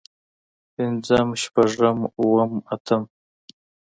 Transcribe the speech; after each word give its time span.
پنځم 0.75 1.27
شپږم 1.41 1.99
اووم 2.19 2.53
اتم 2.73 3.01